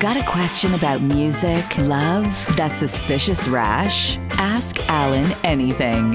[0.00, 2.24] Got a question about music, love,
[2.56, 4.16] that suspicious rash?
[4.38, 6.14] Ask Alan anything.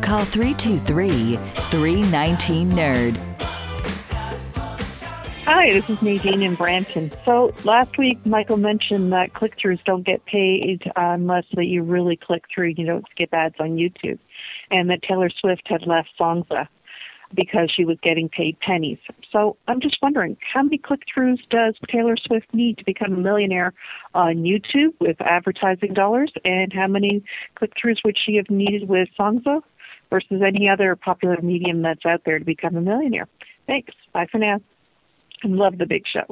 [0.00, 3.16] Call 323 319 Nerd.
[5.44, 7.10] Hi, this is Nadine in Brampton.
[7.24, 12.44] So last week, Michael mentioned that click-throughs don't get paid unless that you really click
[12.54, 12.74] through.
[12.76, 14.20] You don't skip ads on YouTube,
[14.70, 16.68] and that Taylor Swift had left Songza
[17.34, 18.98] because she was getting paid pennies.
[19.30, 23.74] So I'm just wondering, how many click-throughs does Taylor Swift need to become a millionaire
[24.14, 27.22] on YouTube with advertising dollars, and how many
[27.56, 29.62] click-throughs would she have needed with Songza
[30.10, 33.28] versus any other popular medium that's out there to become a millionaire?
[33.66, 33.94] Thanks.
[34.12, 34.60] Bye for now.
[35.44, 36.24] Love the big show.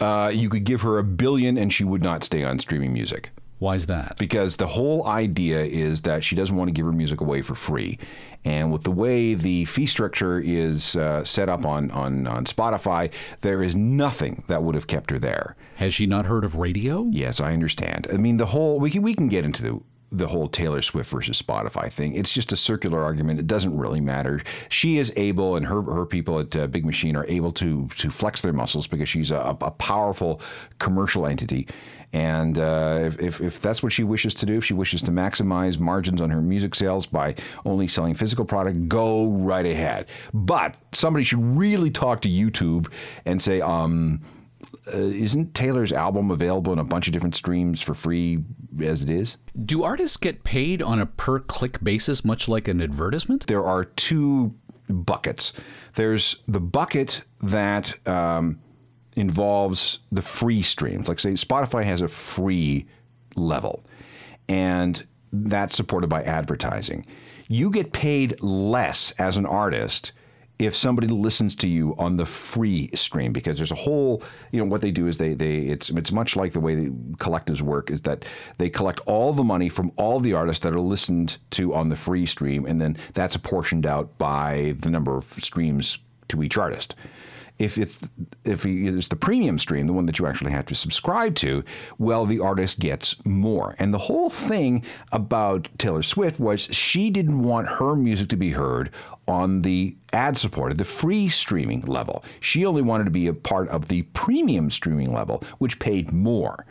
[0.00, 3.30] Uh, you could give her a billion and she would not stay on streaming music.
[3.58, 4.16] Why is that?
[4.18, 7.54] Because the whole idea is that she doesn't want to give her music away for
[7.54, 7.98] free.
[8.44, 13.12] And with the way the fee structure is uh, set up on, on, on Spotify,
[13.40, 15.56] there is nothing that would have kept her there.
[15.76, 17.08] Has she not heard of radio?
[17.10, 18.06] Yes, I understand.
[18.12, 21.10] I mean, the whole, we can, we can get into the, the whole Taylor Swift
[21.10, 22.14] versus Spotify thing.
[22.14, 23.40] It's just a circular argument.
[23.40, 24.40] It doesn't really matter.
[24.68, 28.10] She is able, and her her people at uh, Big Machine are able to to
[28.10, 30.40] flex their muscles because she's a, a powerful
[30.78, 31.68] commercial entity.
[32.12, 35.10] And uh, if, if, if that's what she wishes to do, if she wishes to
[35.10, 37.34] maximize margins on her music sales by
[37.66, 40.06] only selling physical product, go right ahead.
[40.32, 42.90] But somebody should really talk to YouTube
[43.26, 44.22] and say, um,
[44.92, 48.42] uh, isn't Taylor's album available in a bunch of different streams for free
[48.82, 49.36] as it is?
[49.64, 53.46] Do artists get paid on a per click basis, much like an advertisement?
[53.46, 54.54] There are two
[54.88, 55.52] buckets.
[55.94, 58.60] There's the bucket that um,
[59.18, 61.08] involves the free streams.
[61.08, 62.86] Like, say, Spotify has a free
[63.36, 63.84] level,
[64.48, 67.04] and that's supported by advertising.
[67.48, 70.12] You get paid less as an artist
[70.58, 74.68] if somebody listens to you on the free stream because there's a whole you know
[74.68, 77.90] what they do is they they it's it's much like the way the collectives work
[77.90, 78.24] is that
[78.58, 81.96] they collect all the money from all the artists that are listened to on the
[81.96, 86.96] free stream and then that's apportioned out by the number of streams to each artist
[87.58, 87.90] If it,
[88.44, 91.64] if it's the premium stream, the one that you actually have to subscribe to,
[91.98, 93.74] well, the artist gets more.
[93.78, 98.50] And the whole thing about Taylor Swift was she didn't want her music to be
[98.50, 98.90] heard
[99.26, 102.24] on the ad supported, the free streaming level.
[102.40, 106.64] She only wanted to be a part of the premium streaming level, which paid more.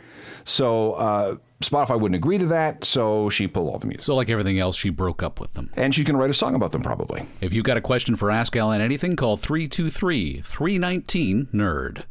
[0.44, 4.04] So uh, Spotify wouldn't agree to that, so she pulled all the music.
[4.04, 5.70] So, like everything else, she broke up with them.
[5.76, 7.26] And she's going to write a song about them, probably.
[7.40, 12.04] If you've got a question for Ask Alan Anything, call 323 319 NERD.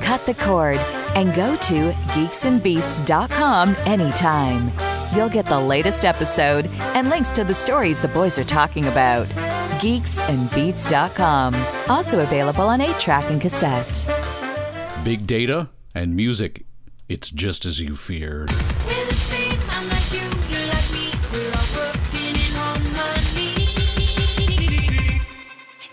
[0.00, 0.78] Cut the cord
[1.14, 4.72] and go to geeksandbeats.com anytime.
[5.14, 9.26] You'll get the latest episode and links to the stories the boys are talking about.
[9.80, 11.54] Geeksandbeats.com.
[11.88, 14.06] Also available on 8 track and cassette.
[15.04, 16.64] Big data and music.
[17.10, 18.52] It's just as you feared.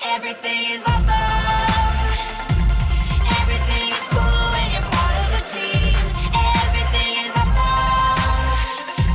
[0.06, 1.16] Everything is awesome.
[3.42, 5.96] Everything is cool when you're part of the team.
[6.62, 8.22] Everything is awesome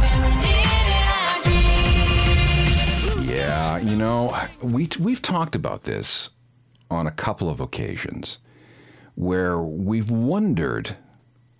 [0.00, 1.38] when we're living our
[3.14, 3.30] dreams.
[3.30, 6.30] Yeah, you know, we we've talked about this
[6.90, 8.38] on a couple of occasions
[9.14, 10.96] where we've wondered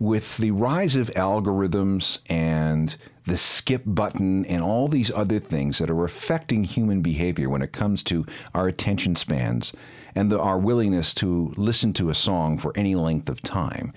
[0.02, 5.88] with the rise of algorithms and the skip button and all these other things that
[5.88, 9.72] are affecting human behavior when it comes to our attention spans
[10.16, 13.92] and the, our willingness to listen to a song for any length of time,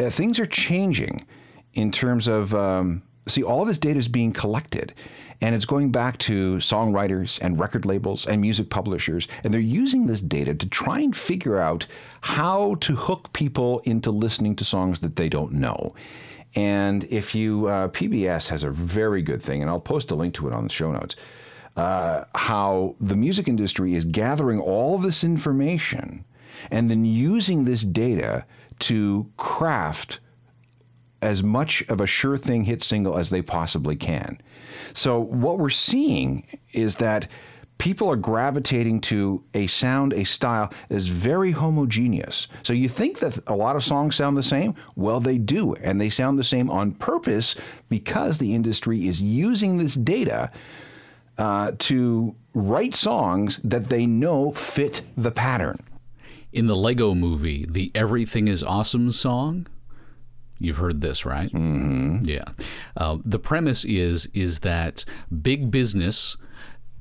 [0.00, 1.24] uh, things are changing
[1.72, 4.92] in terms of um, see all this data is being collected
[5.40, 10.06] and it's going back to songwriters and record labels and music publishers and they're using
[10.06, 11.86] this data to try and figure out
[12.22, 15.94] how to hook people into listening to songs that they don't know.
[16.54, 20.34] And if you uh, pbs has a very good thing and i'll post a link
[20.34, 21.14] to it on the show notes
[21.76, 26.24] uh, how the music industry is gathering all this information
[26.70, 28.44] and then using this data
[28.80, 30.18] to craft
[31.20, 34.40] as much of a sure thing hit single as they possibly can.
[34.94, 37.28] So, what we're seeing is that
[37.78, 42.48] people are gravitating to a sound, a style that is very homogeneous.
[42.62, 44.74] So, you think that a lot of songs sound the same?
[44.94, 45.74] Well, they do.
[45.74, 47.56] And they sound the same on purpose
[47.88, 50.50] because the industry is using this data
[51.38, 55.76] uh, to write songs that they know fit the pattern.
[56.52, 59.66] In the Lego movie, the Everything is Awesome song,
[60.58, 61.50] You've heard this, right?
[61.50, 62.24] Mm-hmm.
[62.24, 62.44] Yeah.
[62.96, 65.04] Uh, the premise is is that
[65.42, 66.36] big business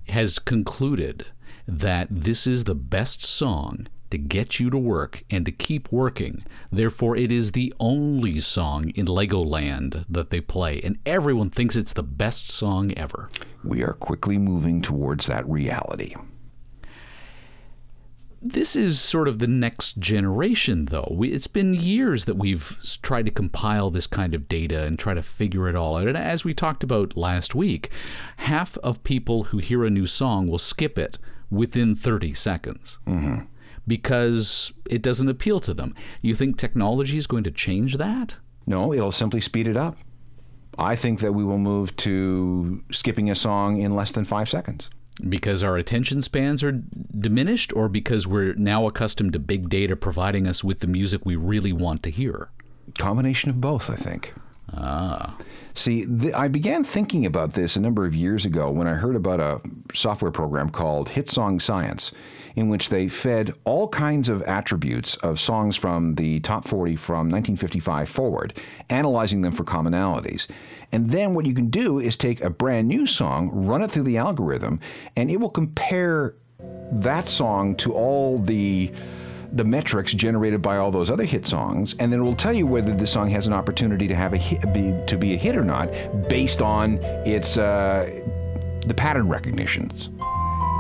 [0.09, 1.25] has concluded
[1.67, 6.43] that this is the best song to get you to work and to keep working.
[6.71, 11.93] Therefore, it is the only song in Legoland that they play, and everyone thinks it's
[11.93, 13.29] the best song ever.
[13.63, 16.15] We are quickly moving towards that reality.
[18.41, 21.11] This is sort of the next generation, though.
[21.11, 25.15] We, it's been years that we've tried to compile this kind of data and try
[25.15, 26.07] to figure it all out.
[26.07, 27.89] And as we talked about last week,
[28.37, 31.17] half of people who hear a new song will skip it
[31.49, 33.45] within 30 seconds mm-hmm.
[33.87, 35.95] because it doesn't appeal to them.
[36.21, 38.35] You think technology is going to change that?
[38.67, 39.97] No, it'll simply speed it up.
[40.77, 44.89] I think that we will move to skipping a song in less than five seconds.
[45.27, 50.47] Because our attention spans are diminished, or because we're now accustomed to big data providing
[50.47, 52.49] us with the music we really want to hear?
[52.99, 54.33] Combination of both, I think.
[54.73, 55.37] Ah.
[55.73, 59.15] See, th- I began thinking about this a number of years ago when I heard
[59.15, 59.61] about a
[59.93, 62.11] software program called Hit Song Science,
[62.55, 67.29] in which they fed all kinds of attributes of songs from the top 40 from
[67.29, 68.53] 1955 forward,
[68.89, 70.47] analyzing them for commonalities.
[70.91, 74.03] And then what you can do is take a brand new song, run it through
[74.03, 74.79] the algorithm,
[75.15, 76.33] and it will compare
[76.91, 78.91] that song to all the
[79.53, 82.67] the metrics generated by all those other hit songs, and then it will tell you
[82.67, 85.55] whether the song has an opportunity to have a hit, be, to be a hit
[85.55, 85.89] or not,
[86.29, 88.05] based on its uh,
[88.85, 90.09] the pattern recognitions.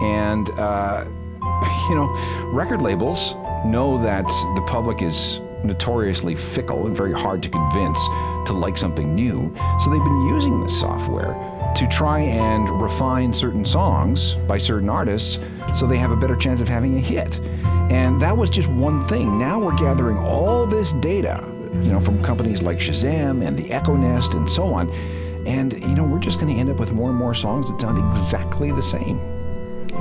[0.01, 1.05] And uh,
[1.89, 2.07] you know,
[2.51, 3.33] record labels
[3.65, 7.99] know that the public is notoriously fickle and very hard to convince
[8.45, 11.33] to like something new, so they've been using this software
[11.75, 15.39] to try and refine certain songs by certain artists
[15.75, 17.39] so they have a better chance of having a hit.
[17.91, 19.37] And that was just one thing.
[19.37, 21.43] Now we're gathering all this data,
[21.73, 24.89] you know, from companies like Shazam and the Echo Nest and so on.
[25.45, 27.79] And, you know, we're just going to end up with more and more songs that
[27.79, 29.36] sound exactly the same.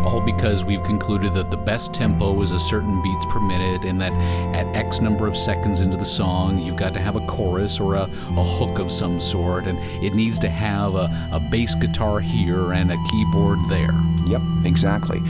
[0.04, 4.00] All because we've concluded that the best tempo is a certain beats per minute, and
[4.00, 4.12] that
[4.54, 7.94] at X number of seconds into the song, you've got to have a chorus or
[7.94, 12.20] a, a hook of some sort, and it needs to have a, a bass guitar
[12.20, 13.94] here and a keyboard there.
[14.26, 15.20] Yep, exactly.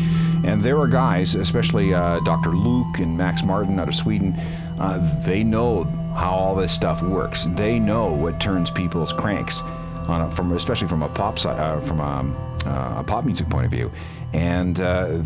[0.44, 2.56] And there are guys, especially uh, Dr.
[2.56, 4.38] Luke and Max Martin out of Sweden,
[4.78, 7.44] uh, they know how all this stuff works.
[7.44, 9.60] They know what turns people's cranks,
[10.08, 13.64] a, from especially from a pop side, uh, from a, uh, a pop music point
[13.64, 13.90] of view.
[14.32, 15.22] And uh,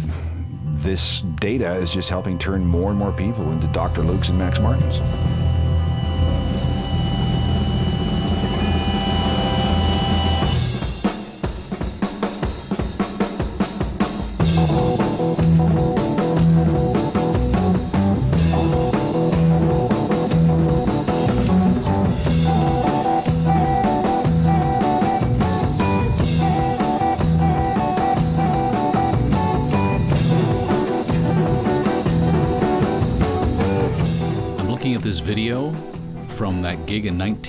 [0.66, 4.02] this data is just helping turn more and more people into Dr.
[4.02, 5.00] Luke's and Max Martins.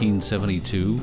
[0.02, 0.98] 1972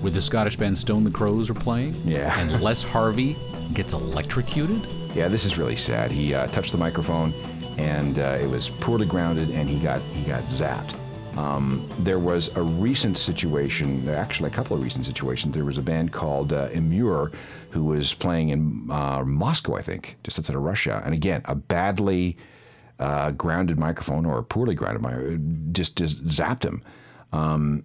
[0.00, 1.94] where the Scottish band Stone the Crows are playing.
[2.06, 2.38] Yeah.
[2.40, 3.36] And Les Harvey
[3.74, 4.86] gets electrocuted.
[5.14, 6.10] Yeah, this is really sad.
[6.10, 7.34] He uh, touched the microphone,
[7.76, 10.94] and uh, it was poorly grounded, and he got he got zapped.
[11.36, 15.54] Um, there was a recent situation, actually a couple of recent situations.
[15.54, 17.32] There was a band called uh, Emure
[17.70, 21.54] who was playing in uh, Moscow, I think, just outside of Russia, and again, a
[21.54, 22.38] badly
[22.98, 26.82] uh, grounded microphone or a poorly grounded microphone just just zapped him.
[27.32, 27.84] Um,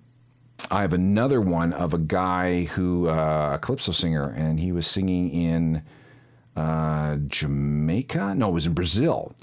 [0.72, 4.86] I have another one of a guy who, uh, a calypso singer, and he was
[4.86, 5.84] singing in
[6.55, 8.36] uh, Jamaica.
[8.36, 9.34] No, it was in Brazil.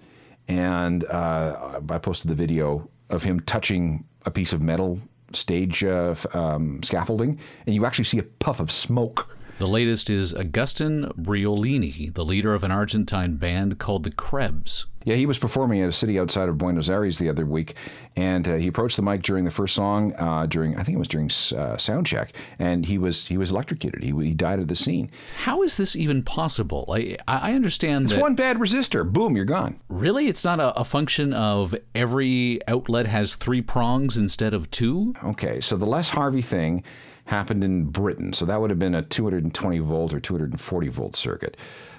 [0.49, 5.01] And uh, I posted the video of him touching a piece of metal
[5.33, 9.37] stage uh, um, scaffolding, and you actually see a puff of smoke.
[9.59, 14.85] The latest is Agustin Briolini, the leader of an Argentine band called the Krebs.
[15.05, 17.75] Yeah, he was performing at a city outside of Buenos Aires the other week,
[18.17, 20.13] and uh, he approached the mic during the first song.
[20.17, 23.51] Uh, during I think it was during uh, sound check, and he was he was
[23.51, 24.03] electrocuted.
[24.03, 25.11] He, he died at the scene.
[25.39, 26.85] How is this even possible?
[26.93, 28.21] I, I understand It's that.
[28.21, 29.11] one bad resistor.
[29.11, 29.79] Boom, you're gone.
[29.89, 30.27] Really?
[30.27, 35.15] It's not a, a function of every outlet has three prongs instead of two?
[35.25, 36.83] Okay, so the Les Harvey thing
[37.27, 41.57] happened in Britain, so that would have been a 220 volt or 240 volt circuit.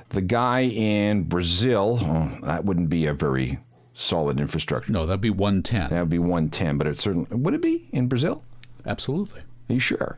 [0.09, 3.59] The guy in Brazil, oh, that wouldn't be a very
[3.93, 4.91] solid infrastructure.
[4.91, 5.89] No, that'd be 110.
[5.89, 8.43] That would be 110, but it certainly would it be in Brazil?
[8.85, 9.41] Absolutely.
[9.69, 10.17] Are you sure?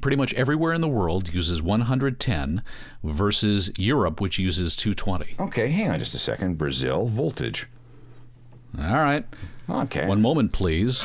[0.00, 2.62] Pretty much everywhere in the world uses 110
[3.02, 5.36] versus Europe, which uses 220.
[5.40, 6.58] Okay, hang on just a second.
[6.58, 7.68] Brazil voltage.
[8.78, 9.24] All right.
[9.68, 10.06] Okay.
[10.06, 11.02] One moment, please.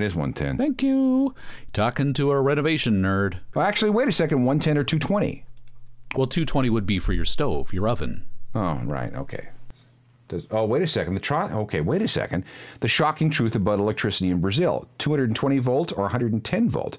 [0.00, 0.56] Yeah, it is 110.
[0.56, 1.34] Thank you.
[1.72, 3.38] Talking to a renovation nerd.
[3.54, 4.44] Well, actually, wait a second.
[4.44, 5.44] 110 or 220?
[6.16, 8.26] Well, 220 would be for your stove, your oven.
[8.54, 9.14] Oh, right.
[9.14, 9.48] Okay.
[10.28, 11.14] Does, oh, wait a second.
[11.14, 12.44] The tri- okay, wait a second.
[12.80, 16.98] The shocking truth about electricity in Brazil: 220 volt or 110 volt.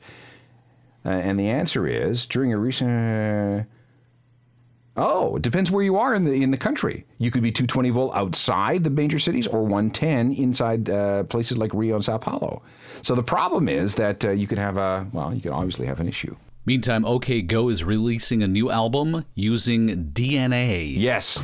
[1.05, 3.67] Uh, and the answer is during a recent.
[4.95, 7.05] Oh, it depends where you are in the in the country.
[7.17, 11.73] You could be 220 volt outside the major cities, or 110 inside uh, places like
[11.73, 12.61] Rio and Sao Paulo.
[13.01, 15.99] So the problem is that uh, you could have a well, you could obviously have
[15.99, 16.35] an issue.
[16.65, 20.93] Meantime, OK Go is releasing a new album using DNA.
[20.95, 21.39] Yes.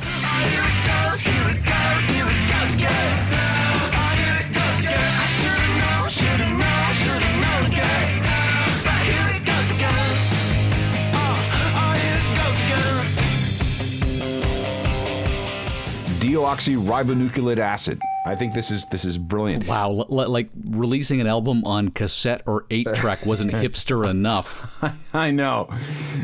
[16.20, 18.00] Deoxyribonucleic acid.
[18.26, 19.66] I think this is this is brilliant.
[19.66, 24.74] Wow, l- l- like releasing an album on cassette or eight track wasn't hipster enough.
[25.14, 25.70] I know.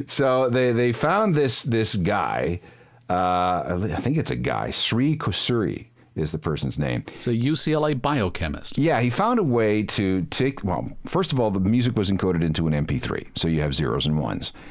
[0.07, 2.61] So they they found this this guy.
[3.09, 4.71] Uh, I think it's a guy.
[4.71, 5.87] Sri Kosuri
[6.17, 7.05] is the person's name.
[7.15, 8.79] It's a UCLA biochemist.
[8.79, 10.65] Yeah, he found a way to take.
[10.65, 14.07] Well, first of all, the music was encoded into an MP3, so you have zeros
[14.07, 14.53] and ones.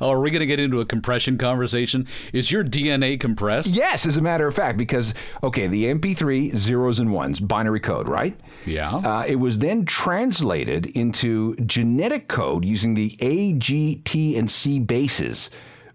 [0.00, 2.06] Oh, are we going to get into a compression conversation?
[2.32, 3.74] Is your DNA compressed?
[3.74, 8.08] Yes, as a matter of fact, because okay, the MP3 zeros and ones binary code,
[8.08, 8.36] right?
[8.66, 8.96] Yeah.
[8.96, 14.78] Uh, it was then translated into genetic code using the A, G, T, and C
[14.78, 15.50] bases,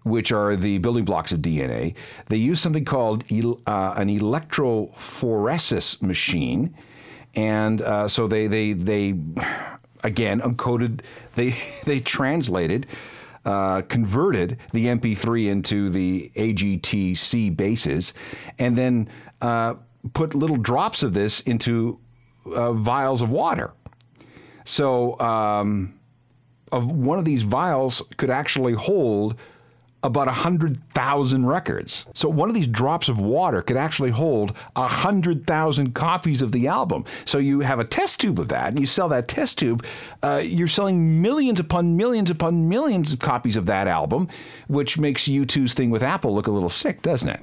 [0.08, 1.94] which are the building blocks of DNA.
[2.26, 6.74] They use something called el- uh, an electrophoresis machine,
[7.34, 9.14] and uh, so they they they
[10.02, 11.00] again encoded.
[11.34, 11.54] They
[11.84, 12.86] they translated.
[13.44, 18.12] Uh, converted the MP3 into the AGTC bases,
[18.58, 19.08] and then
[19.40, 19.74] uh,
[20.12, 21.98] put little drops of this into
[22.54, 23.72] uh, vials of water.
[24.64, 25.98] So, um,
[26.70, 29.36] of one of these vials could actually hold
[30.04, 32.06] about 100,000 records.
[32.14, 37.04] So one of these drops of water could actually hold 100,000 copies of the album.
[37.24, 39.84] So you have a test tube of that and you sell that test tube,
[40.22, 44.28] uh, you're selling millions upon millions upon millions of copies of that album,
[44.68, 47.40] which makes U2's thing with Apple look a little sick, doesn't it?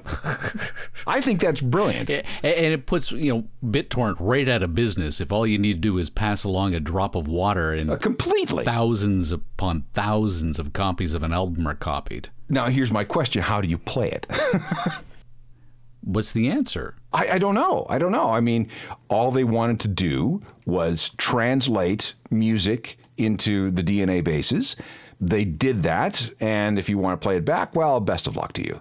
[1.06, 2.08] I think that's brilliant.
[2.10, 5.80] And it puts, you know, BitTorrent right out of business if all you need to
[5.80, 11.12] do is pass along a drop of water and completely thousands upon thousands of copies
[11.12, 12.30] of an album are copied.
[12.48, 14.26] Now, here's my question How do you play it?
[16.02, 16.94] What's the answer?
[17.12, 17.84] I, I don't know.
[17.88, 18.30] I don't know.
[18.30, 18.68] I mean,
[19.08, 24.76] all they wanted to do was translate music into the DNA bases.
[25.20, 26.30] They did that.
[26.40, 28.80] And if you want to play it back, well, best of luck to you.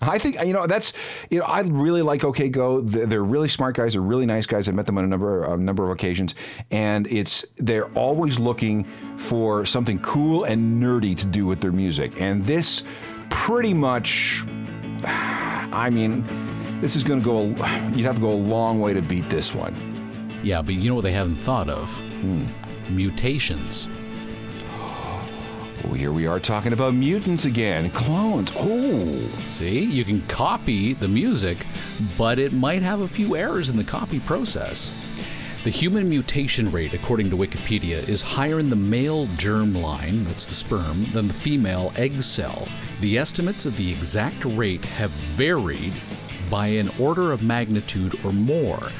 [0.00, 0.92] I think you know that's
[1.28, 2.80] you know I really like OK Go.
[2.80, 3.92] They're really smart guys.
[3.92, 4.68] They're really nice guys.
[4.68, 6.34] I've met them on a number a number of occasions,
[6.70, 8.86] and it's they're always looking
[9.16, 12.20] for something cool and nerdy to do with their music.
[12.20, 12.82] And this
[13.28, 14.44] pretty much,
[15.04, 16.24] I mean,
[16.80, 17.42] this is going to go.
[17.94, 20.40] You'd have to go a long way to beat this one.
[20.42, 21.90] Yeah, but you know what they haven't thought of?
[22.20, 22.46] Hmm.
[22.88, 23.86] Mutations.
[25.84, 28.52] Oh, here we are talking about mutants again, clones.
[28.54, 29.04] Oh,
[29.46, 31.66] See, you can copy the music,
[32.18, 34.90] but it might have a few errors in the copy process.
[35.64, 40.54] The human mutation rate, according to Wikipedia, is higher in the male germline, that's the
[40.54, 42.68] sperm, than the female egg cell.
[43.00, 45.94] The estimates of the exact rate have varied
[46.50, 48.90] by an order of magnitude or more.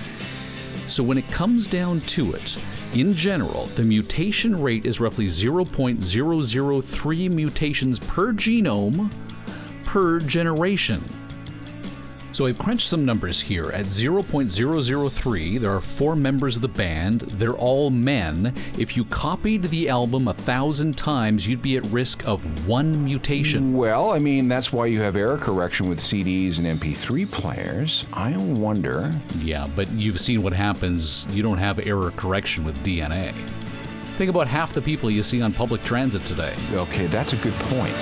[0.91, 2.59] So when it comes down to it,
[2.95, 9.13] in general, the mutation rate is roughly 0.003 mutations per genome
[9.85, 11.01] per generation.
[12.33, 13.71] So I've crunched some numbers here.
[13.71, 17.23] At 0.003, there are four members of the band.
[17.23, 18.55] They're all men.
[18.79, 23.75] If you copied the album a thousand times, you'd be at risk of one mutation.
[23.75, 28.05] well, I mean that's why you have error correction with CDs and MP3 players.
[28.13, 29.13] I wonder.
[29.41, 31.27] Yeah, but you've seen what happens.
[31.31, 33.35] You don't have error correction with DNA.
[34.17, 36.55] Think about half the people you see on public transit today.
[36.73, 37.95] Okay, that's a good point.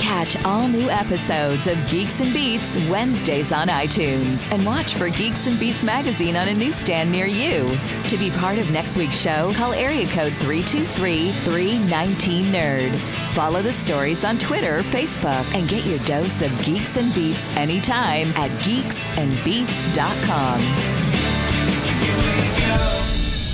[0.00, 5.46] Catch all new episodes of Geeks and Beats Wednesdays on iTunes and watch for Geeks
[5.46, 7.78] and Beats magazine on a newsstand near you.
[8.08, 12.98] To be part of next week's show, call area code 323 319 Nerd.
[13.34, 18.28] Follow the stories on Twitter, Facebook, and get your dose of Geeks and Beats anytime
[18.36, 20.60] at geeksandbeats.com.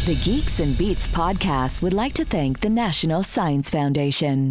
[0.07, 4.45] The Geeks and Beats podcast would like to thank the National Science Foundation.